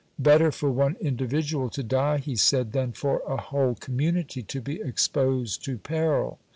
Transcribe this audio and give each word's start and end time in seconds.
Better 0.17 0.51
for 0.51 0.71
one 0.71 0.95
individual 0.99 1.69
to 1.69 1.83
die, 1.83 2.17
he 2.17 2.35
said, 2.35 2.71
than 2.71 2.91
for 2.91 3.21
a 3.27 3.37
whole 3.37 3.75
community 3.75 4.41
to 4.41 4.59
be 4.59 4.81
exposed 4.81 5.63
to 5.65 5.77
peril. 5.77 6.39